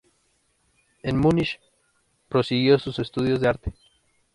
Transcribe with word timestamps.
En 1.03 1.15
Múnich 1.15 1.59
prosiguió 2.27 2.79
sus 2.79 2.97
estudios 2.97 3.39
de 3.39 3.49
arte. 3.49 3.73